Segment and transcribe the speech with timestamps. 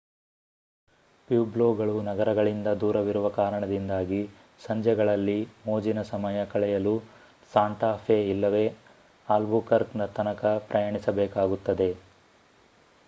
[1.29, 4.21] ಪ್ಯೂಬ್ಲೊಗಳು ನಗರಗಳಿಂದ ದೂರವಿರುವ ಕಾರಣದಿಂದಾಗಿ
[4.65, 6.95] ಸಂಜೆಗಳಲ್ಲಿ ಮೋಜಿನ ಸಮಯ ಕಳೆಯಲು
[7.53, 8.65] ಸಾಂಟಾ ಫೆ ಇಲ್ಲವೇ
[9.27, 11.89] ಆಲ್ಬುಕರ್ಕ್ ತನಕ ಪ್ರಯಾಣಿಸಬೇಕಾಗುತ್ತದೆ